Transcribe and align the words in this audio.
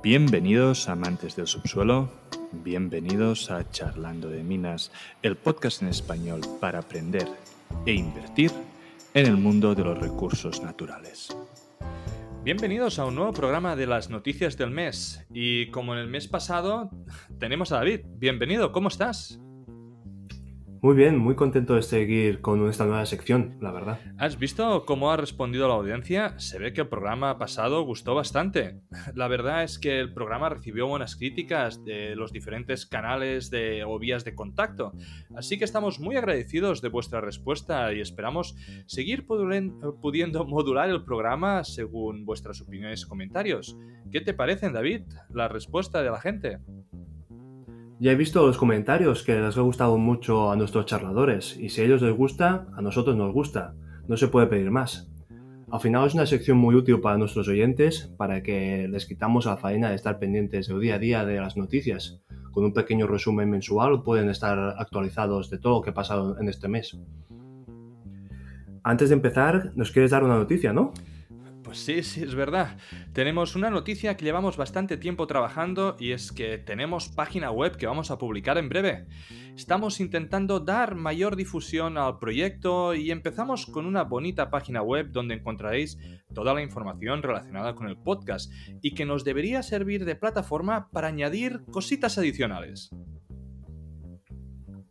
Bienvenidos 0.00 0.88
amantes 0.88 1.34
del 1.34 1.48
subsuelo, 1.48 2.08
bienvenidos 2.52 3.50
a 3.50 3.68
Charlando 3.68 4.28
de 4.28 4.44
Minas, 4.44 4.92
el 5.22 5.36
podcast 5.36 5.82
en 5.82 5.88
español 5.88 6.40
para 6.60 6.78
aprender 6.78 7.26
e 7.84 7.94
invertir 7.94 8.52
en 9.14 9.26
el 9.26 9.36
mundo 9.36 9.74
de 9.74 9.82
los 9.82 9.98
recursos 9.98 10.62
naturales. 10.62 11.36
Bienvenidos 12.44 13.00
a 13.00 13.06
un 13.06 13.16
nuevo 13.16 13.32
programa 13.32 13.74
de 13.74 13.88
las 13.88 14.08
noticias 14.08 14.56
del 14.56 14.70
mes 14.70 15.26
y 15.34 15.68
como 15.72 15.94
en 15.94 15.98
el 15.98 16.06
mes 16.06 16.28
pasado 16.28 16.90
tenemos 17.40 17.72
a 17.72 17.78
David. 17.78 18.02
Bienvenido, 18.18 18.70
¿cómo 18.70 18.86
estás? 18.86 19.40
Muy 20.80 20.94
bien, 20.94 21.18
muy 21.18 21.34
contento 21.34 21.74
de 21.74 21.82
seguir 21.82 22.40
con 22.40 22.68
esta 22.68 22.84
nueva 22.84 23.04
sección, 23.04 23.56
la 23.60 23.72
verdad. 23.72 23.98
¿Has 24.16 24.38
visto 24.38 24.84
cómo 24.86 25.10
ha 25.10 25.16
respondido 25.16 25.66
la 25.66 25.74
audiencia? 25.74 26.38
Se 26.38 26.60
ve 26.60 26.72
que 26.72 26.82
el 26.82 26.88
programa 26.88 27.36
pasado 27.36 27.82
gustó 27.82 28.14
bastante. 28.14 28.80
La 29.16 29.26
verdad 29.26 29.64
es 29.64 29.80
que 29.80 29.98
el 29.98 30.14
programa 30.14 30.48
recibió 30.48 30.86
buenas 30.86 31.16
críticas 31.16 31.84
de 31.84 32.14
los 32.14 32.32
diferentes 32.32 32.86
canales 32.86 33.50
de, 33.50 33.82
o 33.84 33.98
vías 33.98 34.24
de 34.24 34.36
contacto. 34.36 34.92
Así 35.36 35.58
que 35.58 35.64
estamos 35.64 35.98
muy 35.98 36.16
agradecidos 36.16 36.80
de 36.80 36.90
vuestra 36.90 37.20
respuesta 37.20 37.92
y 37.92 38.00
esperamos 38.00 38.54
seguir 38.86 39.26
pudiendo 39.26 40.44
modular 40.46 40.90
el 40.90 41.04
programa 41.04 41.64
según 41.64 42.24
vuestras 42.24 42.60
opiniones 42.60 43.02
y 43.02 43.08
comentarios. 43.08 43.76
¿Qué 44.12 44.20
te 44.20 44.32
parecen, 44.32 44.72
David? 44.72 45.02
La 45.30 45.48
respuesta 45.48 46.02
de 46.02 46.10
la 46.10 46.20
gente. 46.20 46.58
Ya 48.00 48.12
he 48.12 48.14
visto 48.14 48.46
los 48.46 48.56
comentarios 48.56 49.24
que 49.24 49.40
les 49.40 49.56
ha 49.56 49.60
gustado 49.60 49.98
mucho 49.98 50.52
a 50.52 50.56
nuestros 50.56 50.86
charladores 50.86 51.56
y 51.56 51.68
si 51.68 51.80
a 51.80 51.84
ellos 51.84 52.00
les 52.00 52.16
gusta, 52.16 52.68
a 52.76 52.80
nosotros 52.80 53.16
nos 53.16 53.32
gusta. 53.32 53.74
No 54.06 54.16
se 54.16 54.28
puede 54.28 54.46
pedir 54.46 54.70
más. 54.70 55.10
Al 55.68 55.80
final 55.80 56.06
es 56.06 56.14
una 56.14 56.24
sección 56.24 56.58
muy 56.58 56.76
útil 56.76 57.00
para 57.00 57.18
nuestros 57.18 57.48
oyentes 57.48 58.14
para 58.16 58.44
que 58.44 58.86
les 58.86 59.04
quitamos 59.04 59.46
la 59.46 59.56
faena 59.56 59.90
de 59.90 59.96
estar 59.96 60.20
pendientes 60.20 60.68
del 60.68 60.78
día 60.78 60.94
a 60.94 60.98
día 61.00 61.24
de 61.24 61.40
las 61.40 61.56
noticias. 61.56 62.22
Con 62.52 62.64
un 62.64 62.72
pequeño 62.72 63.08
resumen 63.08 63.50
mensual 63.50 64.04
pueden 64.04 64.28
estar 64.28 64.76
actualizados 64.78 65.50
de 65.50 65.58
todo 65.58 65.78
lo 65.78 65.82
que 65.82 65.90
ha 65.90 65.94
pasado 65.94 66.38
en 66.38 66.48
este 66.48 66.68
mes. 66.68 66.96
Antes 68.84 69.08
de 69.08 69.16
empezar, 69.16 69.72
nos 69.74 69.90
quieres 69.90 70.12
dar 70.12 70.22
una 70.22 70.36
noticia, 70.36 70.72
¿no? 70.72 70.92
Pues 71.68 71.80
sí, 71.80 72.02
sí, 72.02 72.22
es 72.22 72.34
verdad. 72.34 72.78
Tenemos 73.12 73.54
una 73.54 73.68
noticia 73.68 74.16
que 74.16 74.24
llevamos 74.24 74.56
bastante 74.56 74.96
tiempo 74.96 75.26
trabajando 75.26 75.96
y 76.00 76.12
es 76.12 76.32
que 76.32 76.56
tenemos 76.56 77.10
página 77.10 77.50
web 77.50 77.76
que 77.76 77.86
vamos 77.86 78.10
a 78.10 78.16
publicar 78.16 78.56
en 78.56 78.70
breve. 78.70 79.06
Estamos 79.54 80.00
intentando 80.00 80.60
dar 80.60 80.94
mayor 80.94 81.36
difusión 81.36 81.98
al 81.98 82.18
proyecto 82.18 82.94
y 82.94 83.10
empezamos 83.10 83.66
con 83.66 83.84
una 83.84 84.04
bonita 84.04 84.48
página 84.48 84.80
web 84.80 85.10
donde 85.12 85.34
encontraréis 85.34 85.98
toda 86.32 86.54
la 86.54 86.62
información 86.62 87.22
relacionada 87.22 87.74
con 87.74 87.86
el 87.86 87.98
podcast 87.98 88.50
y 88.80 88.94
que 88.94 89.04
nos 89.04 89.22
debería 89.22 89.62
servir 89.62 90.06
de 90.06 90.16
plataforma 90.16 90.88
para 90.90 91.08
añadir 91.08 91.66
cositas 91.70 92.16
adicionales. 92.16 92.88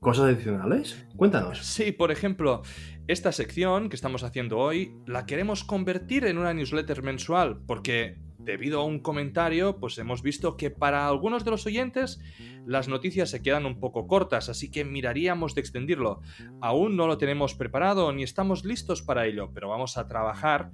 ¿Cosas 0.07 0.33
adicionales? 0.33 1.05
Cuéntanos. 1.17 1.59
Sí, 1.65 1.91
por 1.91 2.11
ejemplo, 2.11 2.61
esta 3.09 3.33
sección 3.33 3.89
que 3.89 3.97
estamos 3.97 4.23
haciendo 4.23 4.57
hoy 4.57 4.95
la 5.05 5.25
queremos 5.25 5.65
convertir 5.65 6.23
en 6.23 6.37
una 6.37 6.53
newsletter 6.53 7.03
mensual 7.03 7.59
porque 7.67 8.17
debido 8.39 8.79
a 8.79 8.85
un 8.85 8.99
comentario 8.99 9.81
pues 9.81 9.97
hemos 9.97 10.21
visto 10.21 10.55
que 10.55 10.71
para 10.71 11.09
algunos 11.09 11.43
de 11.43 11.51
los 11.51 11.65
oyentes 11.65 12.21
las 12.65 12.87
noticias 12.87 13.29
se 13.29 13.41
quedan 13.41 13.65
un 13.65 13.81
poco 13.81 14.07
cortas, 14.07 14.47
así 14.47 14.71
que 14.71 14.85
miraríamos 14.85 15.55
de 15.55 15.59
extendirlo. 15.59 16.21
Aún 16.61 16.95
no 16.95 17.05
lo 17.07 17.17
tenemos 17.17 17.53
preparado 17.53 18.09
ni 18.13 18.23
estamos 18.23 18.63
listos 18.63 19.01
para 19.01 19.25
ello, 19.25 19.51
pero 19.53 19.67
vamos 19.67 19.97
a 19.97 20.07
trabajar 20.07 20.71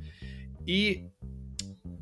y 0.67 1.07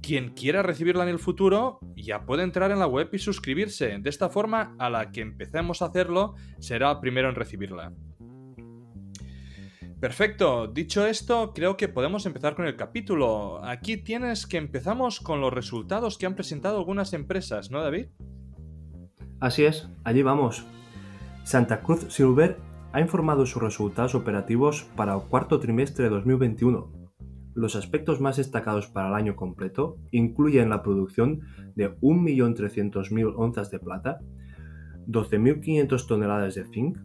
quien 0.01 0.33
quiera 0.33 0.63
recibirla 0.63 1.03
en 1.03 1.09
el 1.09 1.19
futuro 1.19 1.79
ya 1.95 2.25
puede 2.25 2.43
entrar 2.43 2.71
en 2.71 2.79
la 2.79 2.87
web 2.87 3.09
y 3.13 3.19
suscribirse. 3.19 3.97
De 3.99 4.09
esta 4.09 4.29
forma, 4.29 4.75
a 4.79 4.89
la 4.89 5.11
que 5.11 5.21
empecemos 5.21 5.81
a 5.81 5.85
hacerlo, 5.85 6.35
será 6.59 6.91
el 6.91 6.99
primero 6.99 7.29
en 7.29 7.35
recibirla. 7.35 7.93
Perfecto, 9.99 10.67
dicho 10.67 11.05
esto, 11.05 11.53
creo 11.53 11.77
que 11.77 11.87
podemos 11.87 12.25
empezar 12.25 12.55
con 12.55 12.65
el 12.65 12.75
capítulo. 12.75 13.63
Aquí 13.63 13.97
tienes 13.97 14.47
que 14.47 14.57
empezamos 14.57 15.19
con 15.19 15.41
los 15.41 15.53
resultados 15.53 16.17
que 16.17 16.25
han 16.25 16.33
presentado 16.33 16.79
algunas 16.79 17.13
empresas, 17.13 17.69
¿no, 17.69 17.81
David? 17.81 18.07
Así 19.39 19.63
es, 19.63 19.87
allí 20.03 20.23
vamos. 20.23 20.65
Santa 21.43 21.81
Cruz 21.81 22.05
Silver 22.09 22.57
ha 22.93 22.99
informado 22.99 23.45
sus 23.45 23.61
resultados 23.61 24.15
operativos 24.15 24.87
para 24.95 25.13
el 25.13 25.21
cuarto 25.21 25.59
trimestre 25.59 26.05
de 26.05 26.09
2021 26.09 27.00
los 27.53 27.75
aspectos 27.75 28.21
más 28.21 28.37
destacados 28.37 28.87
para 28.87 29.09
el 29.09 29.15
año 29.15 29.35
completo 29.35 29.97
incluyen 30.11 30.69
la 30.69 30.81
producción 30.81 31.41
de 31.75 31.93
1.300.000 31.99 33.33
onzas 33.35 33.69
de 33.71 33.79
plata, 33.79 34.21
12.500 35.07 36.07
toneladas 36.07 36.55
de 36.55 36.63
zinc, 36.65 36.97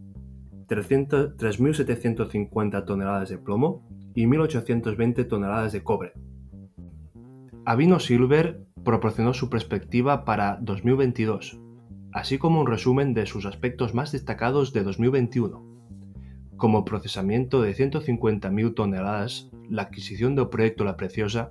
3.750 0.69 2.85
toneladas 2.85 3.29
de 3.29 3.39
plomo 3.39 3.85
y 4.15 4.27
1.820 4.27 5.27
toneladas 5.29 5.73
de 5.73 5.83
cobre. 5.83 6.13
Avino 7.65 7.99
Silver 7.99 8.63
proporcionó 8.85 9.35
su 9.35 9.51
perspectiva 9.51 10.25
para 10.25 10.61
2022, 10.63 11.61
así 12.13 12.39
como 12.39 12.61
un 12.61 12.69
resumen 12.69 13.15
de 13.15 13.27
sus 13.27 13.47
aspectos 13.47 13.95
más 13.95 14.13
destacados 14.13 14.73
de 14.73 14.85
2021 14.85 15.66
como 16.57 16.85
procesamiento 16.85 17.61
de 17.63 17.75
150.000 17.75 18.75
toneladas, 18.75 19.51
la 19.69 19.83
adquisición 19.83 20.35
del 20.35 20.49
proyecto 20.49 20.85
La 20.85 20.97
Preciosa 20.97 21.51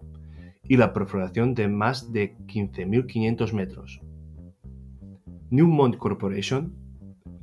y 0.63 0.77
la 0.77 0.93
perforación 0.93 1.53
de 1.53 1.67
más 1.67 2.11
de 2.11 2.35
15.500 2.47 3.53
metros. 3.53 4.01
Newmont 5.51 5.97
Corporation 5.97 6.75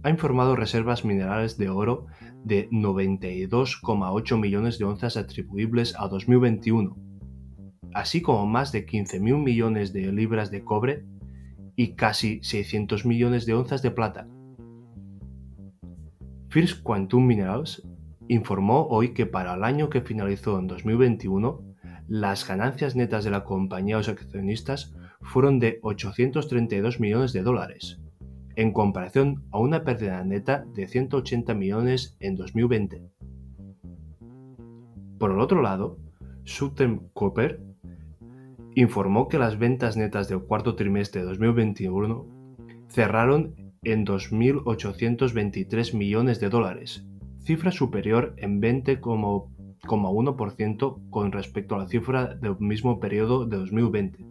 ha 0.03 0.11
informado 0.11 0.56
reservas 0.56 1.05
minerales 1.05 1.56
de 1.56 1.69
oro 1.69 2.06
de 2.45 2.69
92,8 2.71 4.41
millones 4.41 4.79
de 4.79 4.84
onzas 4.84 5.17
atribuibles 5.17 5.94
a 5.97 6.09
2021, 6.09 6.97
así 7.94 8.21
como 8.21 8.47
más 8.47 8.73
de 8.73 8.84
15.000 8.84 9.43
millones 9.43 9.93
de 9.93 10.11
libras 10.12 10.50
de 10.50 10.65
cobre 10.65 11.05
y 11.77 11.94
casi 11.94 12.43
600 12.43 13.06
millones 13.06 13.47
de 13.47 13.55
onzas 13.55 13.83
de 13.83 13.93
plata. 13.93 14.27
First 16.52 16.82
Quantum 16.82 17.26
Minerals 17.26 17.82
informó 18.28 18.86
hoy 18.88 19.14
que 19.14 19.24
para 19.24 19.54
el 19.54 19.64
año 19.64 19.88
que 19.88 20.02
finalizó 20.02 20.58
en 20.58 20.66
2021, 20.66 21.64
las 22.08 22.46
ganancias 22.46 22.94
netas 22.94 23.24
de 23.24 23.30
la 23.30 23.42
compañía 23.42 23.94
a 23.94 23.98
los 24.00 24.10
accionistas 24.10 24.94
fueron 25.22 25.58
de 25.58 25.78
832 25.80 27.00
millones 27.00 27.32
de 27.32 27.40
dólares, 27.40 28.02
en 28.54 28.74
comparación 28.74 29.46
a 29.50 29.60
una 29.60 29.82
pérdida 29.82 30.22
neta 30.24 30.66
de 30.74 30.86
180 30.86 31.54
millones 31.54 32.18
en 32.20 32.36
2020. 32.36 33.02
Por 35.19 35.30
el 35.30 35.40
otro 35.40 35.62
lado, 35.62 35.96
Southern 36.44 37.08
Copper 37.14 37.62
informó 38.74 39.26
que 39.28 39.38
las 39.38 39.58
ventas 39.58 39.96
netas 39.96 40.28
del 40.28 40.40
cuarto 40.40 40.74
trimestre 40.74 41.22
de 41.22 41.28
2021 41.28 42.26
cerraron 42.90 43.54
en 43.84 44.06
2.823 44.06 45.94
millones 45.94 46.38
de 46.38 46.48
dólares, 46.48 47.04
cifra 47.41 47.72
superior 47.72 48.37
en 48.37 48.62
20,1% 48.62 51.10
con 51.10 51.32
respecto 51.32 51.75
a 51.75 51.78
la 51.78 51.88
cifra 51.88 52.37
del 52.37 52.56
mismo 52.60 53.00
periodo 53.00 53.44
de 53.44 53.56
2020. 53.56 54.25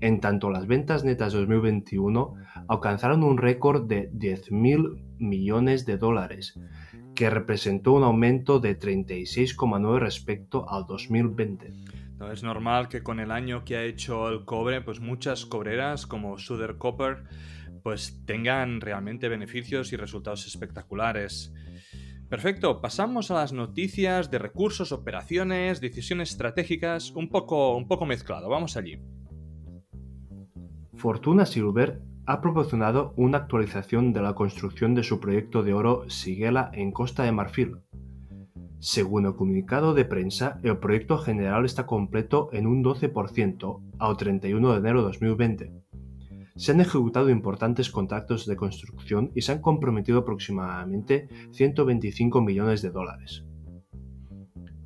En 0.00 0.20
tanto, 0.20 0.50
las 0.50 0.68
ventas 0.68 1.02
netas 1.02 1.32
de 1.32 1.40
2021 1.40 2.34
alcanzaron 2.68 3.24
un 3.24 3.38
récord 3.38 3.88
de 3.88 4.08
10.000 4.12 5.02
millones 5.18 5.84
de 5.84 5.96
dólares, 5.96 6.56
que 7.16 7.30
representó 7.30 7.94
un 7.94 8.04
aumento 8.04 8.60
de 8.60 8.78
36,9 8.78 9.98
respecto 9.98 10.70
al 10.70 10.86
2020. 10.86 11.72
No, 12.18 12.30
es 12.30 12.44
normal 12.44 12.88
que 12.88 13.02
con 13.02 13.18
el 13.18 13.32
año 13.32 13.64
que 13.64 13.76
ha 13.76 13.82
hecho 13.82 14.28
el 14.28 14.44
cobre, 14.44 14.80
pues 14.80 15.00
muchas 15.00 15.44
cobreras 15.44 16.06
como 16.06 16.38
Suder 16.38 16.78
Copper 16.78 17.24
pues 17.84 18.24
tengan 18.24 18.80
realmente 18.80 19.28
beneficios 19.28 19.92
y 19.92 19.96
resultados 19.96 20.46
espectaculares. 20.46 21.52
Perfecto, 22.30 22.80
pasamos 22.80 23.30
a 23.30 23.34
las 23.34 23.52
noticias 23.52 24.30
de 24.30 24.38
recursos, 24.38 24.90
operaciones, 24.90 25.82
decisiones 25.82 26.30
estratégicas, 26.30 27.10
un 27.10 27.28
poco, 27.28 27.76
un 27.76 27.86
poco 27.86 28.06
mezclado. 28.06 28.48
Vamos 28.48 28.78
allí. 28.78 28.98
Fortuna 30.94 31.44
Silver 31.44 32.00
ha 32.24 32.40
proporcionado 32.40 33.12
una 33.18 33.36
actualización 33.36 34.14
de 34.14 34.22
la 34.22 34.34
construcción 34.34 34.94
de 34.94 35.02
su 35.02 35.20
proyecto 35.20 35.62
de 35.62 35.74
oro 35.74 36.08
Siguela 36.08 36.70
en 36.72 36.90
Costa 36.90 37.24
de 37.24 37.32
Marfil. 37.32 37.76
Según 38.78 39.26
el 39.26 39.34
comunicado 39.34 39.92
de 39.92 40.06
prensa, 40.06 40.58
el 40.62 40.78
proyecto 40.78 41.18
general 41.18 41.66
está 41.66 41.84
completo 41.84 42.48
en 42.52 42.66
un 42.66 42.82
12% 42.82 43.82
al 43.98 44.16
31 44.16 44.72
de 44.72 44.78
enero 44.78 45.00
de 45.00 45.04
2020 45.08 45.83
se 46.56 46.72
han 46.72 46.80
ejecutado 46.80 47.30
importantes 47.30 47.90
contratos 47.90 48.46
de 48.46 48.56
construcción 48.56 49.32
y 49.34 49.42
se 49.42 49.52
han 49.52 49.60
comprometido 49.60 50.20
aproximadamente 50.20 51.28
125 51.50 52.40
millones 52.40 52.82
de 52.82 52.90
dólares. 52.90 53.44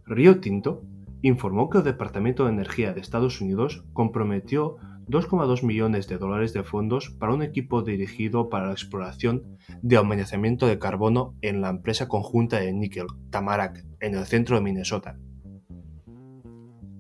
Río 0.07 0.41
Tinto 0.41 0.83
informó 1.21 1.69
que 1.69 1.79
el 1.79 1.85
Departamento 1.85 2.45
de 2.45 2.53
Energía 2.53 2.95
de 2.95 3.01
Estados 3.01 3.41
Unidos 3.41 3.85
comprometió 3.93 4.77
2,2 5.09 5.63
millones 5.65 6.07
de 6.09 6.19
dólares 6.19 6.53
de 6.53 6.63
fondos 6.63 7.11
para 7.11 7.35
un 7.35 7.43
equipo 7.43 7.83
dirigido 7.83 8.49
para 8.49 8.67
la 8.67 8.73
exploración 8.73 9.59
de 9.83 9.97
almacenamiento 9.97 10.67
de 10.67 10.79
carbono 10.79 11.35
en 11.43 11.61
la 11.61 11.71
empresa 11.71 12.09
conjunta 12.09 12.61
de 12.61 12.73
níquel 12.73 13.07
Tamarack, 13.31 13.85
en 14.01 14.15
el 14.15 14.25
centro 14.27 14.57
de 14.57 14.63
Minnesota. 14.63 15.19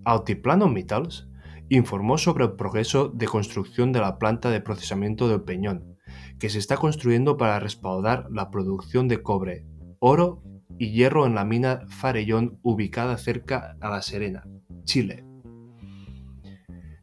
Altiplano 0.04 0.68
Metals 0.68 1.28
informó 1.68 2.18
sobre 2.18 2.44
el 2.44 2.52
progreso 2.52 3.08
de 3.08 3.26
construcción 3.26 3.92
de 3.92 4.00
la 4.00 4.18
planta 4.18 4.50
de 4.50 4.60
procesamiento 4.60 5.28
de 5.28 5.38
Peñón, 5.38 5.96
que 6.38 6.48
se 6.48 6.58
está 6.58 6.76
construyendo 6.76 7.36
para 7.36 7.60
respaldar 7.60 8.26
la 8.30 8.50
producción 8.50 9.08
de 9.08 9.22
cobre, 9.22 9.66
oro 9.98 10.42
y 10.78 10.92
hierro 10.92 11.26
en 11.26 11.34
la 11.34 11.44
mina 11.44 11.82
Farellón 11.88 12.58
ubicada 12.62 13.18
cerca 13.18 13.76
a 13.80 13.90
La 13.90 14.02
Serena, 14.02 14.46
Chile. 14.84 15.24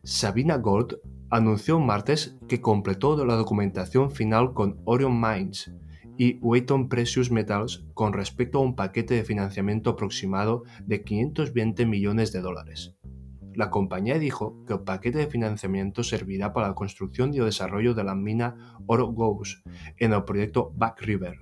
Sabina 0.03 0.57
Gold 0.57 0.99
anunció 1.29 1.79
martes 1.79 2.37
que 2.47 2.61
completó 2.61 3.23
la 3.25 3.35
documentación 3.35 4.11
final 4.11 4.53
con 4.53 4.79
Orion 4.85 5.19
Mines 5.19 5.71
y 6.17 6.37
Wheaton 6.39 6.87
Precious 6.87 7.31
Metals 7.31 7.85
con 7.93 8.13
respecto 8.13 8.59
a 8.59 8.61
un 8.61 8.75
paquete 8.75 9.15
de 9.15 9.23
financiamiento 9.23 9.91
aproximado 9.91 10.63
de 10.85 11.03
520 11.03 11.85
millones 11.85 12.31
de 12.31 12.41
dólares. 12.41 12.94
La 13.55 13.69
compañía 13.69 14.19
dijo 14.19 14.63
que 14.67 14.73
el 14.73 14.81
paquete 14.81 15.19
de 15.19 15.27
financiamiento 15.27 16.03
servirá 16.03 16.51
para 16.51 16.67
la 16.67 16.75
construcción 16.75 17.33
y 17.33 17.37
el 17.37 17.45
desarrollo 17.45 17.93
de 17.93 18.03
la 18.03 18.15
mina 18.15 18.77
Oro 18.85 19.07
Ghost 19.07 19.65
en 19.97 20.13
el 20.13 20.23
proyecto 20.25 20.73
Back 20.75 21.01
River. 21.01 21.39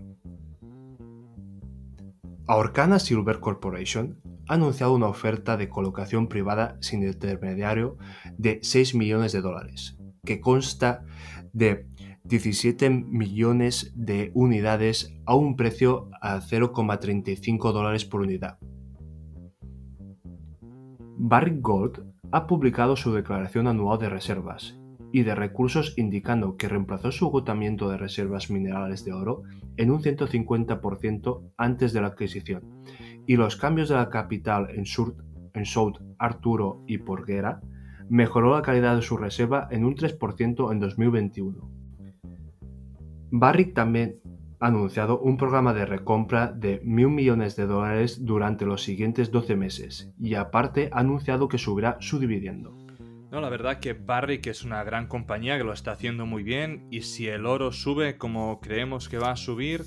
Orcana 2.45 2.99
Silver 2.99 3.39
Corporation 3.39 4.19
ha 4.47 4.55
anunciado 4.55 4.93
una 4.93 5.07
oferta 5.07 5.57
de 5.57 5.69
colocación 5.69 6.27
privada 6.27 6.77
sin 6.81 7.01
intermediario 7.03 7.97
de 8.37 8.59
6 8.61 8.95
millones 8.95 9.31
de 9.31 9.41
dólares, 9.41 9.97
que 10.23 10.39
consta 10.39 11.05
de 11.53 11.87
17 12.25 12.89
millones 12.89 13.91
de 13.95 14.31
unidades 14.33 15.13
a 15.25 15.35
un 15.35 15.55
precio 15.55 16.09
a 16.21 16.39
0,35 16.39 17.71
dólares 17.71 18.05
por 18.05 18.21
unidad. 18.21 18.59
Barrick 21.17 21.61
Gold 21.61 22.03
ha 22.31 22.47
publicado 22.47 22.95
su 22.95 23.13
declaración 23.13 23.67
anual 23.67 23.99
de 23.99 24.09
reservas 24.09 24.79
y 25.11 25.21
de 25.21 25.35
recursos 25.35 25.93
indicando 25.95 26.57
que 26.57 26.67
reemplazó 26.67 27.11
su 27.11 27.27
agotamiento 27.27 27.87
de 27.87 27.97
reservas 27.97 28.49
minerales 28.49 29.05
de 29.05 29.13
oro 29.13 29.43
en 29.77 29.91
un 29.91 30.01
150% 30.01 31.51
antes 31.55 31.93
de 31.93 32.01
la 32.01 32.07
adquisición, 32.07 32.83
y 33.27 33.35
los 33.35 33.55
cambios 33.55 33.89
de 33.89 33.95
la 33.95 34.09
capital 34.09 34.69
en, 34.71 34.85
South 35.65 35.99
Arturo 36.17 36.83
y 36.87 36.97
Porguera 36.97 37.61
mejoró 38.09 38.55
la 38.55 38.63
calidad 38.63 38.95
de 38.95 39.03
su 39.03 39.15
reserva 39.15 39.67
en 39.69 39.85
un 39.85 39.95
3% 39.95 40.71
en 40.71 40.79
2021. 40.79 41.69
Barrick 43.29 43.75
también 43.75 44.19
anunciado 44.67 45.19
un 45.19 45.37
programa 45.37 45.73
de 45.73 45.85
recompra 45.85 46.47
de 46.47 46.81
mil 46.83 47.09
millones 47.09 47.55
de 47.55 47.65
dólares 47.65 48.25
durante 48.25 48.65
los 48.65 48.83
siguientes 48.83 49.31
12 49.31 49.55
meses 49.55 50.13
y 50.19 50.35
aparte 50.35 50.89
ha 50.91 50.99
anunciado 50.99 51.47
que 51.47 51.57
subirá 51.57 51.97
su 51.99 52.19
dividendo. 52.19 52.77
No, 53.33 53.41
la 53.41 53.49
verdad 53.49 53.79
que 53.79 53.93
Barrick 53.93 54.45
es 54.45 54.63
una 54.63 54.83
gran 54.83 55.07
compañía 55.07 55.57
que 55.57 55.63
lo 55.63 55.73
está 55.73 55.93
haciendo 55.93 56.27
muy 56.27 56.43
bien 56.43 56.87
y 56.91 57.01
si 57.01 57.27
el 57.27 57.47
oro 57.47 57.71
sube 57.71 58.15
como 58.15 58.61
creemos 58.61 59.09
que 59.09 59.17
va 59.17 59.31
a 59.31 59.35
subir, 59.35 59.85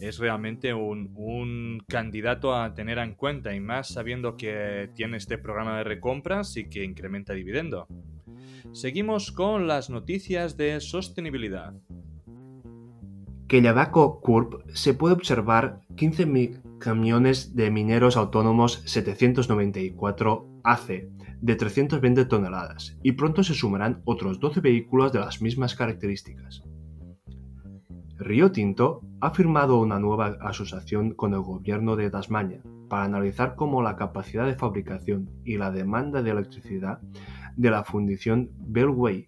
es 0.00 0.18
realmente 0.18 0.74
un, 0.74 1.80
candidato 1.86 2.56
a 2.56 2.74
tener 2.74 2.98
en 2.98 3.14
cuenta 3.14 3.54
y 3.54 3.60
más 3.60 3.86
sabiendo 3.86 4.36
que 4.36 4.90
tiene 4.96 5.16
este 5.16 5.38
programa 5.38 5.78
de 5.78 5.84
recompras 5.84 6.56
y 6.56 6.68
que 6.68 6.82
incrementa 6.82 7.34
dividendo. 7.34 7.86
Seguimos 8.72 9.30
con 9.30 9.68
las 9.68 9.90
noticias 9.90 10.56
de 10.56 10.80
sostenibilidad. 10.80 11.74
Que 13.48 13.62
Yabaco 13.62 14.20
Corp 14.20 14.60
se 14.74 14.92
puede 14.92 15.14
observar 15.14 15.80
15.000 15.94 16.78
camiones 16.78 17.56
de 17.56 17.70
mineros 17.70 18.18
autónomos 18.18 18.82
794 18.84 20.60
AC 20.64 21.08
de 21.40 21.56
320 21.56 22.26
toneladas 22.26 22.98
y 23.02 23.12
pronto 23.12 23.42
se 23.42 23.54
sumarán 23.54 24.02
otros 24.04 24.38
12 24.38 24.60
vehículos 24.60 25.14
de 25.14 25.20
las 25.20 25.40
mismas 25.40 25.74
características. 25.74 26.62
Río 28.18 28.52
Tinto 28.52 29.00
ha 29.20 29.30
firmado 29.30 29.80
una 29.80 29.98
nueva 29.98 30.36
asociación 30.42 31.14
con 31.14 31.32
el 31.32 31.40
gobierno 31.40 31.96
de 31.96 32.10
Tasmania 32.10 32.60
para 32.90 33.04
analizar 33.04 33.54
cómo 33.54 33.80
la 33.80 33.96
capacidad 33.96 34.44
de 34.44 34.56
fabricación 34.56 35.30
y 35.44 35.56
la 35.56 35.70
demanda 35.70 36.22
de 36.22 36.32
electricidad 36.32 37.00
de 37.56 37.70
la 37.70 37.84
fundición 37.84 38.50
Bellway 38.58 39.24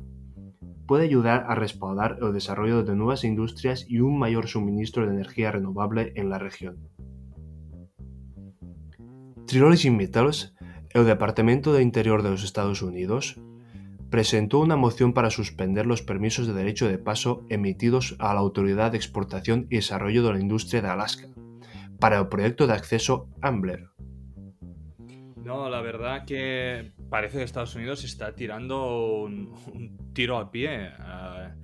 puede 0.90 1.04
ayudar 1.04 1.44
a 1.46 1.54
respaldar 1.54 2.18
el 2.20 2.32
desarrollo 2.32 2.82
de 2.82 2.96
nuevas 2.96 3.22
industrias 3.22 3.86
y 3.88 4.00
un 4.00 4.18
mayor 4.18 4.48
suministro 4.48 5.06
de 5.06 5.12
energía 5.12 5.52
renovable 5.52 6.12
en 6.16 6.30
la 6.30 6.40
región. 6.40 6.78
Trilogy 9.46 9.90
Metals 9.90 10.52
el 10.92 11.06
Departamento 11.06 11.72
de 11.72 11.84
Interior 11.84 12.24
de 12.24 12.30
los 12.30 12.42
Estados 12.42 12.82
Unidos 12.82 13.40
presentó 14.10 14.58
una 14.58 14.74
moción 14.74 15.12
para 15.12 15.30
suspender 15.30 15.86
los 15.86 16.02
permisos 16.02 16.48
de 16.48 16.54
derecho 16.54 16.88
de 16.88 16.98
paso 16.98 17.46
emitidos 17.50 18.16
a 18.18 18.34
la 18.34 18.40
Autoridad 18.40 18.90
de 18.90 18.96
Exportación 18.96 19.68
y 19.70 19.76
Desarrollo 19.76 20.24
de 20.24 20.32
la 20.32 20.40
Industria 20.40 20.82
de 20.82 20.88
Alaska 20.88 21.28
para 22.00 22.18
el 22.18 22.26
proyecto 22.26 22.66
de 22.66 22.72
acceso 22.72 23.28
Ambler. 23.42 23.90
No, 25.44 25.70
la 25.70 25.80
verdad 25.80 26.24
que 26.26 26.92
parece 27.08 27.38
que 27.38 27.44
Estados 27.44 27.74
Unidos 27.74 28.04
está 28.04 28.34
tirando 28.34 29.22
un, 29.22 30.12
tiro 30.12 30.36
a 30.38 30.50
pie. 30.50 30.90
Ah, 30.98 31.54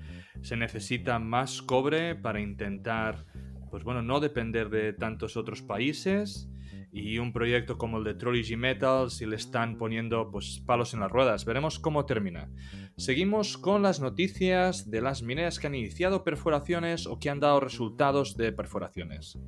se 0.43 0.56
necesita 0.56 1.19
más 1.19 1.62
cobre 1.62 2.14
para 2.14 2.40
intentar, 2.40 3.26
pues 3.70 3.84
bueno, 3.84 4.02
no 4.02 4.20
depender 4.20 4.70
de 4.70 4.93
tantos 4.93 5.37
otros 5.37 5.62
países 5.62 6.49
y 6.93 7.19
un 7.19 7.32
proyecto 7.32 7.76
como 7.76 7.99
el 7.99 8.05
de 8.05 8.14
Trilogy 8.14 8.56
Metals 8.56 9.20
y 9.20 9.26
le 9.26 9.37
están 9.37 9.76
poniendo 9.76 10.31
pues, 10.31 10.62
palos 10.64 10.94
en 10.94 11.00
las 11.00 11.11
ruedas. 11.12 11.44
Veremos 11.44 11.79
cómo 11.79 12.06
termina. 12.06 12.49
Seguimos 12.96 13.58
con 13.58 13.82
las 13.82 14.00
noticias 14.00 14.90
de 14.90 15.02
las 15.02 15.22
mineras 15.22 15.58
que 15.58 15.67
han 15.67 15.75
iniciado 15.75 16.25
perforaciones 16.25 17.06
o 17.06 17.19
que 17.19 17.29
han 17.29 17.40
dado 17.40 17.61
resultados 17.61 18.38
de 18.38 18.52
perforaciones. 18.52 19.38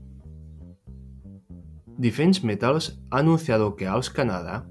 Defense 1.98 2.46
Metals 2.46 3.02
ha 3.10 3.18
anunciado 3.18 3.74
que 3.74 3.88
ALS 3.88 4.08
Canada 4.10 4.70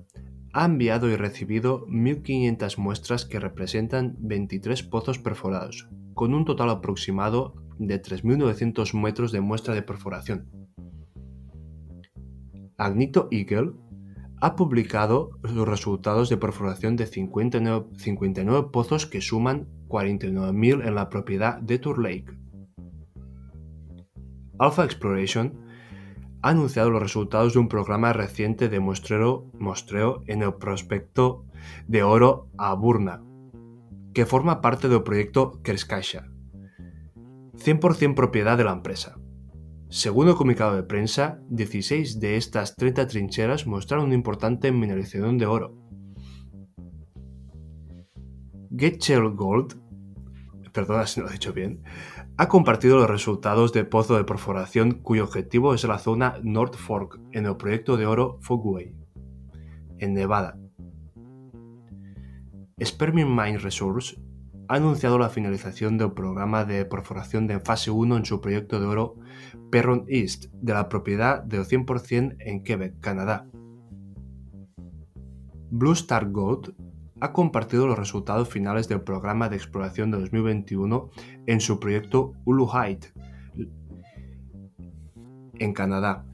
ha 0.53 0.63
enviado 0.63 1.09
y 1.09 1.17
recibido 1.17 1.85
1.500 1.87 2.77
muestras 2.77 3.25
que 3.25 3.41
representan 3.41 4.15
23 4.19 4.81
pozos 4.83 5.19
perforados, 5.19 5.89
con 6.13 6.33
un 6.33 6.45
total 6.45 6.69
aproximado 6.69 7.53
de 7.79 8.01
3.900 8.01 8.97
metros 8.97 9.33
de 9.33 9.41
muestra 9.41 9.73
de 9.73 9.81
perforación. 9.81 10.49
Agnito 12.77 13.27
Eagle 13.29 13.73
ha 14.39 14.55
publicado 14.55 15.31
los 15.41 15.67
resultados 15.67 16.29
de 16.29 16.37
perforación 16.37 16.95
de 16.95 17.07
59, 17.07 18.69
pozos 18.71 19.05
que 19.05 19.19
suman 19.19 19.67
49.000 19.89 20.87
en 20.87 20.95
la 20.95 21.09
propiedad 21.09 21.59
de 21.59 21.77
Tour 21.77 22.01
Lake. 22.01 22.31
Alpha 24.59 24.85
Exploration 24.85 25.66
ha 26.41 26.49
anunciado 26.49 26.89
los 26.89 27.01
resultados 27.01 27.53
de 27.53 27.59
un 27.59 27.67
programa 27.67 28.13
reciente 28.13 28.69
de 28.69 28.79
muestreo, 28.79 30.23
en 30.27 30.41
el 30.41 30.53
prospecto 30.53 31.45
de 31.87 32.03
oro 32.03 32.49
a 32.57 32.73
Burna, 32.73 33.23
que 34.13 34.25
forma 34.25 34.61
parte 34.61 34.87
del 34.89 35.03
proyecto 35.03 35.61
Kerskasha, 35.63 36.27
100% 37.57 38.15
propiedad 38.15 38.57
de 38.57 38.63
la 38.63 38.73
empresa. 38.73 39.17
Según 39.89 40.27
el 40.27 40.35
comunicado 40.35 40.75
de 40.75 40.83
prensa, 40.83 41.39
16 41.49 42.19
de 42.19 42.35
estas 42.35 42.75
30 42.75 43.07
trincheras 43.07 43.65
mostraron 43.65 44.07
una 44.07 44.15
importante 44.15 44.71
mineralización 44.71 45.37
de 45.37 45.45
oro. 45.45 45.77
Getchell 48.75 49.29
Gold, 49.29 49.79
perdona 50.73 51.07
si 51.07 51.19
no 51.19 51.25
lo 51.25 51.29
he 51.31 51.33
dicho 51.33 51.53
bien, 51.53 51.81
ha 52.39 52.47
compartido 52.47 52.97
los 52.97 53.09
resultados 53.09 53.73
de 53.73 53.83
pozo 53.83 54.15
de 54.15 54.23
perforación 54.23 54.91
cuyo 55.01 55.23
objetivo 55.23 55.73
es 55.73 55.83
la 55.85 55.97
zona 55.97 56.35
North 56.43 56.75
Fork 56.75 57.19
en 57.31 57.47
el 57.47 57.57
proyecto 57.57 57.97
de 57.97 58.05
oro 58.05 58.37
Fogway, 58.41 58.93
en 59.97 60.13
Nevada. 60.13 60.55
Sperming 62.83 63.35
Mine 63.35 63.57
Resource 63.57 64.21
ha 64.67 64.75
anunciado 64.75 65.17
la 65.17 65.29
finalización 65.29 65.97
del 65.97 66.11
programa 66.11 66.63
de 66.63 66.85
perforación 66.85 67.47
de 67.47 67.59
fase 67.59 67.89
1 67.89 68.17
en 68.17 68.25
su 68.25 68.39
proyecto 68.39 68.79
de 68.79 68.85
oro 68.85 69.15
Perron 69.71 70.05
East, 70.07 70.45
de 70.53 70.73
la 70.73 70.89
propiedad 70.89 71.41
del 71.41 71.65
100% 71.65 72.35
en 72.39 72.63
Quebec, 72.63 72.99
Canadá. 72.99 73.47
Blue 75.71 75.93
Star 75.93 76.29
Gold 76.29 76.75
ha 77.19 77.33
compartido 77.33 77.87
los 77.87 77.97
resultados 77.97 78.47
finales 78.47 78.87
del 78.87 79.01
programa 79.01 79.49
de 79.49 79.55
exploración 79.55 80.11
de 80.11 80.19
2021 80.19 81.09
en 81.47 81.59
su 81.59 81.79
proyecto 81.79 82.33
Uluhite, 82.45 83.11
en 85.55 85.73
Canadá. 85.73 86.25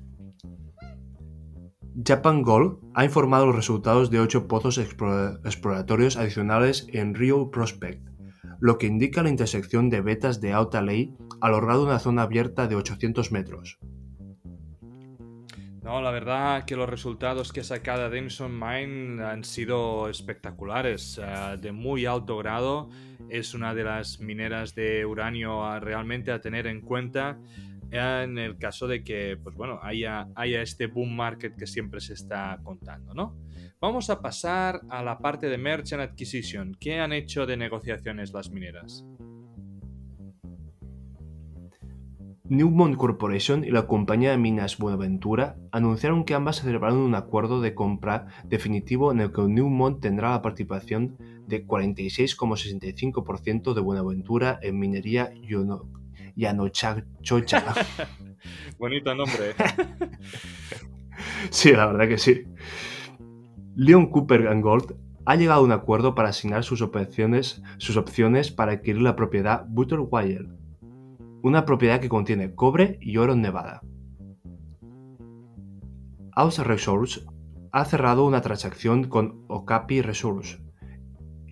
Japan 2.05 2.41
Gold 2.41 2.79
ha 2.95 3.05
informado 3.05 3.45
los 3.45 3.55
resultados 3.55 4.09
de 4.09 4.19
ocho 4.19 4.47
pozos 4.47 4.79
exploratorios 4.79 6.17
adicionales 6.17 6.87
en 6.91 7.13
Rio 7.13 7.51
Prospect, 7.51 8.05
lo 8.59 8.77
que 8.77 8.87
indica 8.87 9.21
la 9.21 9.29
intersección 9.29 9.89
de 9.89 10.01
vetas 10.01 10.41
de 10.41 10.53
alta 10.53 10.81
ley 10.81 11.15
a 11.39 11.49
lo 11.49 11.61
largo 11.61 11.83
de 11.83 11.89
una 11.89 11.99
zona 11.99 12.23
abierta 12.23 12.67
de 12.67 12.75
800 12.75 13.31
metros. 13.31 13.77
No, 15.83 16.01
la 16.01 16.11
verdad 16.11 16.63
que 16.63 16.77
los 16.77 16.89
resultados 16.89 17.51
que 17.51 17.59
ha 17.59 17.63
sacado 17.65 18.09
Dimson 18.09 18.57
Mine 18.57 19.21
han 19.21 19.43
sido 19.43 20.07
espectaculares, 20.09 21.19
eh, 21.21 21.57
de 21.59 21.73
muy 21.73 22.05
alto 22.05 22.37
grado. 22.37 22.89
Es 23.29 23.53
una 23.53 23.73
de 23.73 23.83
las 23.83 24.19
mineras 24.19 24.75
de 24.75 25.05
uranio 25.05 25.79
realmente 25.79 26.31
a 26.31 26.41
tener 26.41 26.67
en 26.67 26.81
cuenta 26.81 27.39
en 27.91 28.37
el 28.39 28.57
caso 28.57 28.87
de 28.87 29.03
que, 29.03 29.37
pues 29.41 29.55
bueno, 29.55 29.79
haya, 29.81 30.27
haya 30.35 30.61
este 30.61 30.87
boom 30.87 31.15
market 31.15 31.55
que 31.55 31.67
siempre 31.67 32.01
se 32.01 32.13
está 32.13 32.59
contando, 32.63 33.13
¿no? 33.13 33.35
Vamos 33.79 34.09
a 34.09 34.21
pasar 34.21 34.81
a 34.89 35.03
la 35.03 35.19
parte 35.19 35.47
de 35.47 35.57
Merchant 35.57 36.01
Acquisition. 36.01 36.75
¿Qué 36.79 36.99
han 36.99 37.13
hecho 37.13 37.45
de 37.45 37.57
negociaciones 37.57 38.33
las 38.33 38.49
mineras? 38.49 39.05
Newmont 42.49 42.97
Corporation 42.97 43.63
y 43.63 43.71
la 43.71 43.87
compañía 43.87 44.31
de 44.31 44.37
minas 44.37 44.77
Buenaventura 44.77 45.55
anunciaron 45.71 46.23
que 46.23 46.33
ambas 46.33 46.61
celebraron 46.61 46.99
un 46.99 47.15
acuerdo 47.15 47.61
de 47.61 47.73
compra 47.73 48.27
definitivo 48.43 49.11
en 49.11 49.21
el 49.21 49.31
que 49.31 49.41
Newmont 49.43 50.01
tendrá 50.01 50.31
la 50.31 50.41
participación 50.41 51.17
de 51.47 51.65
46,65% 51.65 53.73
de 53.73 53.81
Buenaventura 53.81 54.59
en 54.61 54.79
minería 54.79 55.33
Yanochachocha. 56.35 57.63
Bonito 58.77 59.15
nombre. 59.15 59.51
¿eh? 59.51 59.55
sí, 61.49 61.71
la 61.71 61.87
verdad 61.87 62.07
que 62.07 62.17
sí. 62.17 62.43
Leon 63.75 64.07
Cooper 64.07 64.59
Gold 64.61 64.95
ha 65.25 65.35
llegado 65.35 65.61
a 65.61 65.63
un 65.63 65.71
acuerdo 65.71 66.15
para 66.15 66.29
asignar 66.29 66.63
sus 66.63 66.81
opciones, 66.81 67.61
sus 67.77 67.97
opciones 67.97 68.51
para 68.51 68.73
adquirir 68.73 69.01
la 69.01 69.15
propiedad 69.15 69.65
Butterwire, 69.67 70.49
una 71.41 71.65
propiedad 71.65 72.01
que 72.01 72.09
contiene 72.09 72.53
cobre 72.53 72.97
y 73.01 73.17
oro 73.17 73.33
en 73.33 73.41
Nevada. 73.41 73.81
House 76.35 76.59
Resource 76.59 77.21
ha 77.71 77.85
cerrado 77.85 78.25
una 78.25 78.41
transacción 78.41 79.05
con 79.05 79.45
Okapi 79.47 80.01
Resource, 80.01 80.59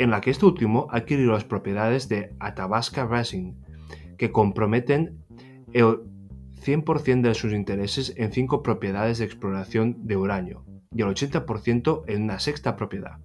en 0.02 0.10
la 0.10 0.20
que 0.20 0.32
este 0.32 0.46
último 0.46 0.88
ha 0.90 0.98
adquirido 0.98 1.34
las 1.34 1.44
propiedades 1.44 2.10
de 2.10 2.34
Athabasca 2.40 3.06
Racing, 3.06 3.54
que 4.18 4.32
comprometen 4.32 5.20
el 5.74 6.00
100% 6.64 7.22
de 7.22 7.34
sus 7.36 7.54
intereses 7.54 8.14
en 8.18 8.32
cinco 8.32 8.64
propiedades 8.64 9.20
de 9.20 9.26
exploración 9.26 10.08
de 10.08 10.18
uranio 10.18 10.66
y 10.94 11.02
el 11.02 11.08
80% 11.08 12.04
en 12.08 12.24
una 12.24 12.40
sexta 12.40 12.76
propiedad. 12.76 13.20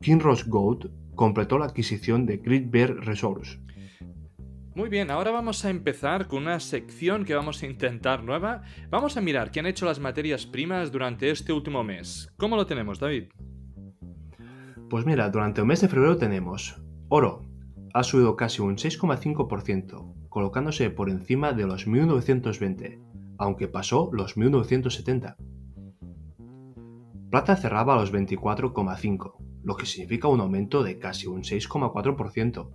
Kinross 0.00 0.46
Gold 0.46 0.90
completó 1.14 1.58
la 1.58 1.66
adquisición 1.66 2.24
de 2.24 2.38
Great 2.38 2.70
Bear 2.70 2.94
Resource. 3.04 3.58
Muy 4.74 4.88
bien, 4.88 5.10
ahora 5.10 5.32
vamos 5.32 5.64
a 5.64 5.70
empezar 5.70 6.28
con 6.28 6.44
una 6.44 6.60
sección 6.60 7.24
que 7.24 7.34
vamos 7.34 7.62
a 7.62 7.66
intentar 7.66 8.22
nueva. 8.22 8.62
Vamos 8.88 9.16
a 9.16 9.20
mirar 9.20 9.50
qué 9.50 9.58
han 9.58 9.66
hecho 9.66 9.84
las 9.84 9.98
materias 9.98 10.46
primas 10.46 10.92
durante 10.92 11.30
este 11.30 11.52
último 11.52 11.82
mes. 11.82 12.32
¿Cómo 12.36 12.54
lo 12.56 12.64
tenemos, 12.64 13.00
David? 13.00 13.24
Pues 14.90 15.06
mira, 15.06 15.30
durante 15.30 15.60
el 15.60 15.68
mes 15.68 15.80
de 15.80 15.88
febrero 15.88 16.16
tenemos 16.16 16.82
oro, 17.08 17.42
ha 17.94 18.02
subido 18.02 18.34
casi 18.34 18.60
un 18.60 18.74
6,5%, 18.74 20.28
colocándose 20.28 20.90
por 20.90 21.10
encima 21.10 21.52
de 21.52 21.64
los 21.64 21.86
1920, 21.86 23.00
aunque 23.38 23.68
pasó 23.68 24.10
los 24.12 24.36
1970. 24.36 25.36
Plata 27.30 27.54
cerraba 27.54 27.94
a 27.94 28.00
los 28.00 28.12
24,5, 28.12 29.34
lo 29.62 29.76
que 29.76 29.86
significa 29.86 30.26
un 30.26 30.40
aumento 30.40 30.82
de 30.82 30.98
casi 30.98 31.28
un 31.28 31.42
6,4%. 31.42 32.72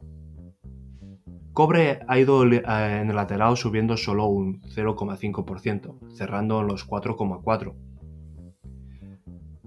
Cobre 1.51 1.99
ha 2.07 2.17
ido 2.17 2.45
eh, 2.45 2.63
en 3.01 3.09
el 3.09 3.15
lateral 3.17 3.57
subiendo 3.57 3.97
solo 3.97 4.27
un 4.27 4.61
0,5%, 4.61 6.15
cerrando 6.15 6.61
en 6.61 6.67
los 6.67 6.87
4,4%. 6.87 7.75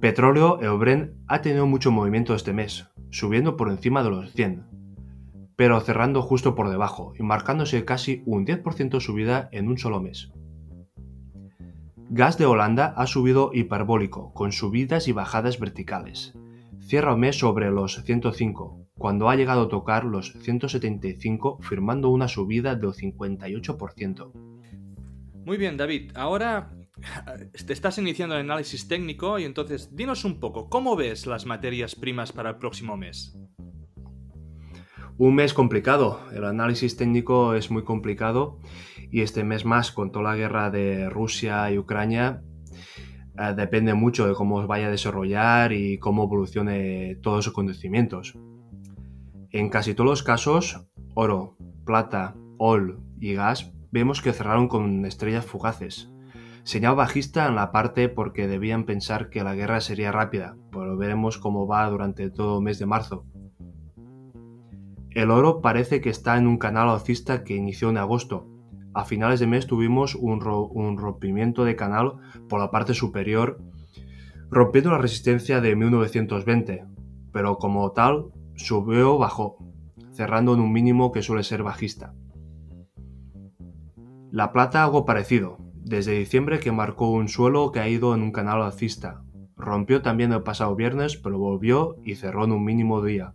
Petróleo, 0.00 0.60
el 0.60 0.78
Brent, 0.78 1.12
ha 1.26 1.42
tenido 1.42 1.66
mucho 1.66 1.90
movimiento 1.90 2.32
este 2.36 2.52
mes, 2.52 2.86
subiendo 3.10 3.56
por 3.56 3.68
encima 3.68 4.04
de 4.04 4.10
los 4.10 4.32
100, 4.32 4.64
pero 5.56 5.80
cerrando 5.80 6.22
justo 6.22 6.54
por 6.54 6.70
debajo 6.70 7.14
y 7.18 7.24
marcándose 7.24 7.84
casi 7.84 8.22
un 8.24 8.46
10% 8.46 9.00
subida 9.00 9.48
en 9.50 9.66
un 9.66 9.76
solo 9.76 10.00
mes. 10.00 10.30
Gas 12.10 12.38
de 12.38 12.46
Holanda 12.46 12.94
ha 12.96 13.08
subido 13.08 13.50
hiperbólico, 13.52 14.32
con 14.34 14.52
subidas 14.52 15.08
y 15.08 15.12
bajadas 15.12 15.58
verticales. 15.58 16.32
Cierra 16.78 17.10
el 17.10 17.18
mes 17.18 17.36
sobre 17.36 17.72
los 17.72 18.00
105, 18.04 18.86
cuando 18.96 19.28
ha 19.28 19.34
llegado 19.34 19.62
a 19.62 19.68
tocar 19.68 20.04
los 20.04 20.32
175, 20.32 21.58
firmando 21.60 22.10
una 22.10 22.28
subida 22.28 22.76
del 22.76 22.90
58%. 22.90 24.30
Muy 25.44 25.56
bien, 25.56 25.76
David. 25.76 26.12
Ahora 26.14 26.77
te 27.66 27.72
estás 27.72 27.98
iniciando 27.98 28.34
el 28.34 28.42
análisis 28.42 28.88
técnico 28.88 29.38
y 29.38 29.44
entonces 29.44 29.94
dinos 29.94 30.24
un 30.24 30.40
poco, 30.40 30.68
¿cómo 30.68 30.96
ves 30.96 31.26
las 31.26 31.46
materias 31.46 31.94
primas 31.94 32.32
para 32.32 32.50
el 32.50 32.56
próximo 32.56 32.96
mes? 32.96 33.36
Un 35.16 35.34
mes 35.34 35.52
complicado, 35.52 36.20
el 36.32 36.44
análisis 36.44 36.96
técnico 36.96 37.54
es 37.54 37.70
muy 37.70 37.82
complicado 37.82 38.60
y 39.10 39.22
este 39.22 39.42
mes 39.42 39.64
más 39.64 39.90
con 39.90 40.12
toda 40.12 40.30
la 40.30 40.36
guerra 40.36 40.70
de 40.70 41.10
Rusia 41.10 41.70
y 41.72 41.78
Ucrania 41.78 42.42
eh, 43.36 43.54
depende 43.56 43.94
mucho 43.94 44.28
de 44.28 44.34
cómo 44.34 44.64
vaya 44.66 44.86
a 44.86 44.90
desarrollar 44.90 45.72
y 45.72 45.98
cómo 45.98 46.24
evolucione 46.24 47.16
todos 47.16 47.44
sus 47.44 47.52
acontecimientos. 47.52 48.38
En 49.50 49.70
casi 49.70 49.94
todos 49.94 50.10
los 50.10 50.22
casos, 50.22 50.86
oro, 51.14 51.56
plata, 51.84 52.36
ol 52.58 53.00
y 53.18 53.34
gas 53.34 53.72
vemos 53.90 54.20
que 54.22 54.32
cerraron 54.32 54.68
con 54.68 55.04
estrellas 55.04 55.46
fugaces. 55.46 56.12
Señal 56.68 56.96
bajista 56.96 57.48
en 57.48 57.54
la 57.54 57.72
parte 57.72 58.10
porque 58.10 58.46
debían 58.46 58.84
pensar 58.84 59.30
que 59.30 59.42
la 59.42 59.54
guerra 59.54 59.80
sería 59.80 60.12
rápida, 60.12 60.54
pero 60.70 60.98
veremos 60.98 61.38
cómo 61.38 61.66
va 61.66 61.88
durante 61.88 62.28
todo 62.28 62.58
el 62.58 62.64
mes 62.64 62.78
de 62.78 62.84
marzo. 62.84 63.24
El 65.12 65.30
oro 65.30 65.62
parece 65.62 66.02
que 66.02 66.10
está 66.10 66.36
en 66.36 66.46
un 66.46 66.58
canal 66.58 66.90
alcista 66.90 67.42
que 67.42 67.56
inició 67.56 67.88
en 67.88 67.96
agosto. 67.96 68.50
A 68.92 69.06
finales 69.06 69.40
de 69.40 69.46
mes 69.46 69.66
tuvimos 69.66 70.14
un, 70.14 70.42
rompimiento 70.42 71.64
de 71.64 71.74
canal 71.74 72.16
por 72.50 72.60
la 72.60 72.70
parte 72.70 72.92
superior, 72.92 73.62
rompiendo 74.50 74.90
la 74.90 74.98
resistencia 74.98 75.62
de 75.62 75.74
1920, 75.74 76.84
pero 77.32 77.56
como 77.56 77.92
tal 77.92 78.26
subió 78.56 79.14
o 79.14 79.18
bajó, 79.18 79.56
cerrando 80.10 80.52
en 80.52 80.60
un 80.60 80.70
mínimo 80.70 81.12
que 81.12 81.22
suele 81.22 81.44
ser 81.44 81.62
bajista. 81.62 82.12
La 84.30 84.52
plata 84.52 84.84
algo 84.84 85.06
parecido, 85.06 85.56
desde 85.88 86.18
diciembre 86.18 86.60
que 86.60 86.70
marcó 86.70 87.10
un 87.10 87.28
suelo 87.28 87.72
ido 87.88 88.14
en 88.14 88.22
un 88.22 88.32
canal 88.32 88.62
alcista. 88.62 89.22
Rompió 89.56 90.02
también 90.02 90.32
el 90.32 90.42
pasado 90.42 90.76
viernes, 90.76 91.16
pero 91.16 91.38
volvió 91.38 91.96
y 92.04 92.16
cerró 92.16 92.44
en 92.44 92.52
un 92.52 92.64
mínimo 92.64 93.02
día. 93.02 93.32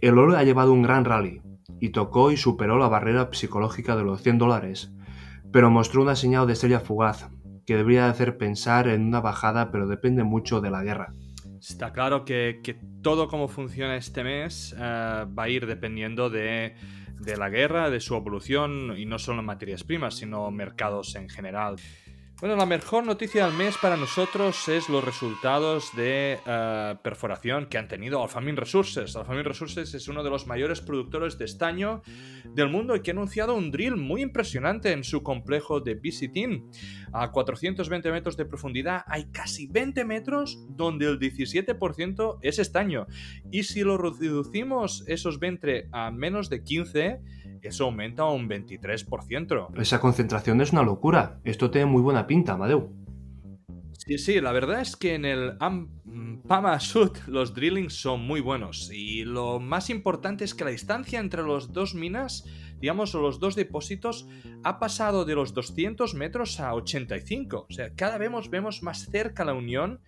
El 0.00 0.18
oro 0.18 0.36
ha 0.36 0.44
llevado 0.44 0.72
un 0.72 0.82
gran 0.82 1.04
rally 1.04 1.42
y 1.80 1.90
tocó 1.90 2.30
y 2.30 2.36
superó 2.36 2.78
la 2.78 2.88
barrera 2.88 3.28
psicológica 3.32 3.96
de 3.96 4.04
los 4.04 4.22
100 4.22 4.38
dólares, 4.38 4.92
pero 5.52 5.70
mostró 5.70 6.02
una 6.02 6.14
señal 6.14 6.46
de 6.46 6.52
estrella 6.52 6.80
fugaz 6.80 7.28
que 7.66 7.76
debería 7.76 8.08
hacer 8.08 8.38
pensar 8.38 8.88
en 8.88 9.06
una 9.06 9.20
bajada, 9.20 9.70
pero 9.70 9.88
depende 9.88 10.22
mucho 10.22 10.60
de 10.60 10.70
la 10.70 10.82
guerra. 10.82 11.12
Está 11.60 11.92
claro 11.92 12.24
que, 12.24 12.62
todo 13.02 13.28
como 13.28 13.48
funciona 13.48 13.96
este 13.96 14.22
mes 14.22 14.74
eh, 14.78 15.26
va 15.38 15.42
a 15.42 15.48
ir 15.48 15.66
dependiendo 15.66 16.30
de, 16.30 16.74
de 17.20 17.36
la 17.36 17.50
guerra, 17.50 17.90
de 17.90 18.00
su 18.00 18.14
evolución, 18.14 18.94
y 18.96 19.06
no 19.06 19.18
solo 19.18 19.40
en 19.40 19.46
materias 19.46 19.84
primas, 19.84 20.14
sino 20.16 20.50
mercados 20.50 21.14
en 21.14 21.28
general. 21.28 21.76
Bueno, 22.40 22.54
la 22.54 22.66
mejor 22.66 23.04
noticia 23.04 23.46
del 23.46 23.56
mes 23.56 23.76
para 23.78 23.96
nosotros 23.96 24.68
es 24.68 24.88
los 24.88 25.04
resultados 25.04 25.90
de 25.96 26.38
eh, 26.46 26.94
perforación 27.02 27.66
que 27.66 27.78
han 27.78 27.88
tenido 27.88 28.22
Alphamin 28.22 28.56
Resources. 28.56 29.16
Alphamin 29.16 29.42
Resources 29.42 29.92
es 29.92 30.06
uno 30.06 30.22
de 30.22 30.30
los 30.30 30.46
mayores 30.46 30.80
productores 30.80 31.36
de 31.36 31.46
estaño 31.46 32.00
del 32.44 32.68
mundo 32.68 32.94
y 32.94 33.00
que 33.00 33.10
ha 33.10 33.14
anunciado 33.14 33.56
un 33.56 33.72
drill 33.72 33.96
muy 33.96 34.22
impresionante 34.22 34.92
en 34.92 35.02
su 35.02 35.24
complejo 35.24 35.80
de 35.80 35.94
Visiting. 35.94 36.70
A 37.12 37.32
420 37.32 38.12
metros 38.12 38.36
de 38.36 38.44
profundidad 38.44 39.02
hay 39.08 39.24
casi 39.32 39.66
20 39.66 40.04
metros 40.04 40.64
donde 40.68 41.06
el 41.06 41.18
17% 41.18 42.38
es 42.42 42.60
estaño. 42.60 43.08
Y 43.50 43.64
si 43.64 43.82
lo 43.82 43.98
reducimos 43.98 45.02
esos 45.08 45.40
20 45.40 45.88
a 45.90 46.12
menos 46.12 46.48
de 46.50 46.62
15, 46.62 47.20
eso 47.62 47.84
aumenta 47.84 48.24
un 48.26 48.48
23%. 48.48 49.78
Esa 49.80 50.00
concentración 50.00 50.60
es 50.60 50.72
una 50.72 50.82
locura. 50.82 51.40
Esto 51.44 51.70
tiene 51.70 51.86
muy 51.86 52.02
buena 52.02 52.26
pinta, 52.26 52.54
Amadeu. 52.54 52.92
Sí, 53.92 54.16
sí, 54.16 54.40
la 54.40 54.52
verdad 54.52 54.80
es 54.80 54.96
que 54.96 55.14
en 55.14 55.24
el 55.24 55.58
Pama 56.46 56.80
Sud 56.80 57.16
los 57.26 57.54
drillings 57.54 57.94
son 57.94 58.22
muy 58.22 58.40
buenos 58.40 58.90
y 58.92 59.24
lo 59.24 59.60
más 59.60 59.90
importante 59.90 60.44
es 60.44 60.54
que 60.54 60.64
la 60.64 60.70
distancia 60.70 61.20
entre 61.20 61.42
las 61.42 61.72
dos 61.72 61.94
minas 61.94 62.44
digamos, 62.80 63.14
los 63.14 63.40
dos 63.40 63.54
depósitos, 63.54 64.26
ha 64.62 64.78
pasado 64.78 65.24
de 65.24 65.34
los 65.34 65.54
200 65.54 66.14
metros 66.14 66.60
a 66.60 66.74
85. 66.74 67.66
O 67.68 67.72
sea, 67.72 67.94
cada 67.94 68.18
vez 68.18 68.30
vemos 68.50 68.82
más 68.82 69.06
cerca 69.10 69.44
la 69.44 69.54
unión, 69.54 70.00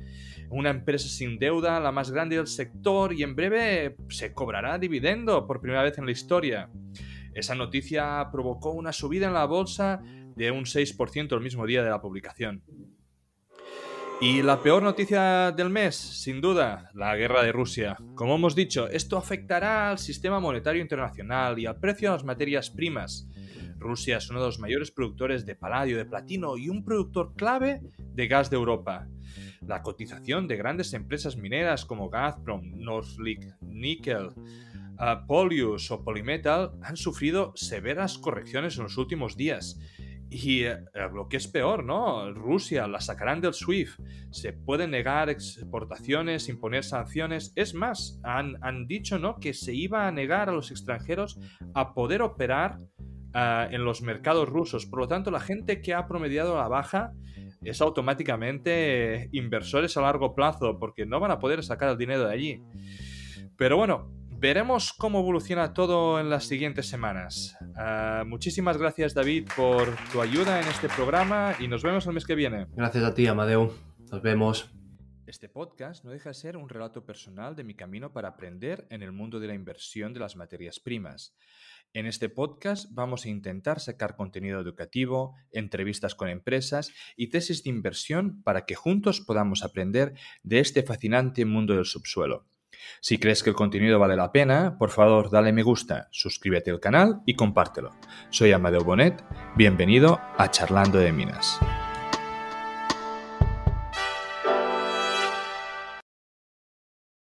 una 0.51 0.71
empresa 0.71 1.09
sin 1.09 1.39
deuda, 1.39 1.81
la 1.81 1.93
más 1.93 2.11
grande 2.11 2.37
del 2.37 2.47
sector, 2.47 3.13
y 3.13 3.23
en 3.23 3.35
breve 3.35 3.97
se 4.09 4.33
cobrará 4.33 4.79
dividendo 4.79 5.47
por 5.47 5.61
primera 5.61 5.83
vez 5.83 5.99
en 5.99 6.07
la 6.07 6.13
historia. 6.13 6.71
Esa 7.35 7.55
noticia 7.55 8.29
provocó 8.33 8.73
una 8.73 8.93
subida 8.93 9.27
en 9.27 9.35
la 9.35 9.45
bolsa 9.45 10.03
de 10.37 10.51
un 10.51 10.65
6% 10.65 11.33
el 11.35 11.41
mismo 11.41 11.67
día 11.67 11.83
de 11.83 11.91
la 11.91 12.01
publicación. 12.01 12.63
Y 14.23 14.43
la 14.43 14.63
peor 14.63 14.83
noticia 14.83 15.51
del 15.51 15.71
mes, 15.71 15.97
sin 15.97 16.43
duda, 16.43 16.91
la 16.93 17.17
guerra 17.17 17.43
de 17.43 17.53
Rusia. 17.53 17.97
Como 18.15 18.35
hemos 18.35 18.55
dicho, 18.55 18.87
esto 18.89 19.17
afectará 19.17 19.91
al 19.91 19.99
sistema 19.99 20.41
monetario 20.41 20.83
internacional 20.83 21.59
y 21.59 21.65
al 21.65 21.81
precio 21.81 22.11
de 22.11 22.17
las 22.17 22.25
materias 22.25 22.69
primas. 22.69 23.27
Rusia 23.79 24.19
es 24.19 24.29
uno 24.29 24.41
de 24.41 24.47
los 24.47 24.59
mayores 24.59 24.91
productores 24.91 25.47
de 25.47 25.57
paladio, 25.57 25.97
de 25.97 26.05
platino 26.05 26.59
y 26.59 26.69
un 26.69 26.85
productor 26.85 27.33
clave 27.35 27.81
de 27.99 28.29
gas 28.29 28.51
de 28.51 28.57
Europa. 28.57 29.09
La 29.67 29.83
cotización 29.83 30.47
de 30.47 30.57
grandes 30.57 30.93
empresas 30.93 31.39
mineras 31.39 31.87
como 31.87 32.11
Gazprom, 32.11 32.73
Northlick, 32.77 33.57
Nickel, 33.63 34.29
Polius 35.27 35.91
o 35.91 36.05
Polymetal 36.05 36.73
han 36.83 36.97
sufrido 36.97 37.53
severas 37.55 38.19
correcciones 38.19 38.77
en 38.77 38.85
los 38.85 38.99
últimos 38.99 39.37
días 39.37 39.79
y 40.31 40.63
eh, 40.63 40.79
lo 41.13 41.29
que 41.29 41.37
es 41.37 41.49
peor, 41.49 41.85
¿no? 41.85 42.33
Rusia 42.33 42.87
la 42.87 43.01
sacarán 43.01 43.41
del 43.41 43.53
SWIFT, 43.53 44.01
se 44.31 44.53
pueden 44.53 44.93
negar 44.93 45.29
exportaciones, 45.29 46.49
imponer 46.49 46.85
sanciones. 46.85 47.53
Es 47.57 47.75
más, 47.75 48.21
han, 48.23 48.87
dicho, 48.87 49.19
¿no? 49.19 49.41
Que 49.41 49.53
se 49.53 49.75
iba 49.75 50.07
a 50.07 50.13
negar 50.13 50.49
a 50.49 50.53
los 50.53 50.71
extranjeros 50.71 51.41
a 51.75 51.95
poder 51.95 52.23
operar 52.23 52.79
ah, 53.35 53.67
en 53.71 53.85
los 53.85 54.03
mercados 54.03 54.49
rusos. 54.49 54.87
Por 54.87 55.01
lo 55.01 55.09
tanto, 55.09 55.33
la 55.33 55.41
gente 55.41 55.83
que 55.83 55.95
ha 55.95 56.07
promediado 56.07 56.57
la 56.57 56.69
baja 56.69 57.13
es 57.63 57.81
automáticamente 57.81 59.29
inversores 59.33 59.97
a 59.97 60.03
largo 60.03 60.35
plazo, 60.35 60.79
porque 60.79 61.07
no 61.07 61.19
van 61.19 61.33
a 61.33 61.41
poder 61.41 61.65
sacar 61.65 61.91
el 61.91 61.99
dinero 61.99 62.29
de 62.29 62.33
allí. 62.33 62.63
Pero 63.57 63.77
bueno, 63.77 64.20
Veremos 64.41 64.95
cómo 64.95 65.21
evoluciona 65.21 65.75
todo 65.75 66.19
en 66.19 66.31
las 66.31 66.45
siguientes 66.45 66.87
semanas. 66.87 67.59
Ah, 67.77 68.25
muchísimas 68.27 68.79
gracias 68.79 69.13
David 69.13 69.47
por 69.55 69.95
tu 70.11 70.23
ayuda 70.23 70.63
en 70.63 70.67
este 70.67 70.89
programa 70.89 71.55
y 71.61 71.69
nos 71.69 71.83
vemos 71.83 72.07
el 72.07 72.15
mes 72.15 72.25
que 72.25 72.35
viene. 72.35 72.67
Gracias 72.75 73.05
a 73.05 73.13
ti, 73.13 73.27
Amadeu. 73.27 73.71
Nos 74.11 74.23
vemos. 74.23 74.73
Este 75.27 75.51
podcast 75.51 76.07
no 76.07 76.11
deja 76.11 76.31
de 76.31 76.35
ser 76.35 76.57
un 76.57 76.71
relato 76.71 77.05
personal 77.05 77.55
de 77.55 77.65
mi 77.65 77.75
camino 77.75 78.15
para 78.15 78.29
aprender 78.29 78.87
en 78.89 79.03
el 79.03 79.13
mundo 79.13 79.41
de 79.41 79.47
la 79.47 79.53
inversión 79.53 80.15
de 80.15 80.21
las 80.21 80.37
materias 80.37 80.81
primas. 80.81 81.37
En 81.93 82.07
este 82.07 82.31
podcast 82.31 82.91
vamos 82.93 83.27
a 83.27 83.29
intentar 83.29 83.79
sacar 83.79 84.17
contenido 84.17 84.59
educativo, 84.59 85.35
entrevistas 85.53 86.15
con 86.15 86.31
empresas 86.31 86.95
y 87.15 87.29
tesis 87.29 87.63
de 87.63 87.69
inversión 87.69 88.43
para 88.43 88.65
que 88.65 88.75
juntos 88.75 89.21
podamos 89.21 89.65
aprender 89.65 90.15
de 90.43 90.61
este 90.61 90.83
fascinante 90.83 91.45
mundo 91.45 91.75
del 91.75 91.85
subsuelo. 91.85 92.47
Si 93.01 93.19
crees 93.19 93.43
que 93.43 93.51
el 93.51 93.57
contenido 93.57 93.99
vale 93.99 94.17
la 94.17 94.33
pena, 94.33 94.77
por 94.79 94.91
favor 94.91 95.31
dale 95.31 95.53
me 95.53 95.63
gusta, 95.63 96.09
suscríbete 96.11 96.71
al 96.71 96.81
canal 96.81 97.23
y 97.27 97.35
compártelo. 97.35 97.91
Soy 98.31 98.53
Amadeo 98.53 98.85
Bonet, 98.85 99.25
bienvenido 99.57 100.21
a 100.37 100.51
Charlando 100.51 100.99
de 100.99 101.13
Minas. 101.13 101.59